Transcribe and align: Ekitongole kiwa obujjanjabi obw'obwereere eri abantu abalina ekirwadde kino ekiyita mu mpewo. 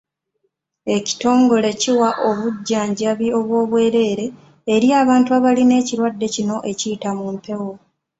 Ekitongole 0.95 1.69
kiwa 1.81 2.09
obujjanjabi 2.29 3.27
obw'obwereere 3.39 4.25
eri 4.75 4.87
abantu 5.01 5.29
abalina 5.37 5.73
ekirwadde 5.81 6.27
kino 6.35 6.55
ekiyita 6.71 7.09
mu 7.17 7.25
mpewo. 7.35 7.71